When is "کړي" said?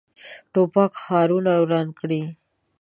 1.99-2.21